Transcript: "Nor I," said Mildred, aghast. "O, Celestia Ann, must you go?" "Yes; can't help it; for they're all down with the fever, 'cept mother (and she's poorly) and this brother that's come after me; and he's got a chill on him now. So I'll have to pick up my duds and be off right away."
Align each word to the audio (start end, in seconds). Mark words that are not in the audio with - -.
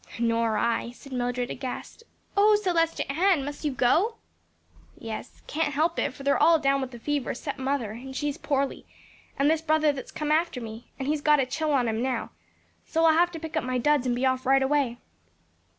"Nor 0.17 0.57
I," 0.57 0.89
said 0.93 1.13
Mildred, 1.13 1.51
aghast. 1.51 2.01
"O, 2.35 2.57
Celestia 2.59 3.05
Ann, 3.11 3.45
must 3.45 3.63
you 3.63 3.69
go?" 3.71 4.15
"Yes; 4.97 5.43
can't 5.45 5.75
help 5.75 5.99
it; 5.99 6.11
for 6.11 6.23
they're 6.23 6.41
all 6.41 6.57
down 6.57 6.81
with 6.81 6.89
the 6.89 6.97
fever, 6.97 7.35
'cept 7.35 7.59
mother 7.59 7.91
(and 7.91 8.15
she's 8.15 8.35
poorly) 8.39 8.87
and 9.37 9.47
this 9.47 9.61
brother 9.61 9.91
that's 9.91 10.09
come 10.11 10.31
after 10.31 10.59
me; 10.59 10.89
and 10.97 11.07
he's 11.07 11.21
got 11.21 11.39
a 11.39 11.45
chill 11.45 11.71
on 11.71 11.87
him 11.87 12.01
now. 12.01 12.31
So 12.87 13.05
I'll 13.05 13.13
have 13.13 13.29
to 13.33 13.39
pick 13.39 13.55
up 13.55 13.63
my 13.63 13.77
duds 13.77 14.07
and 14.07 14.15
be 14.15 14.25
off 14.25 14.43
right 14.47 14.63
away." 14.63 14.97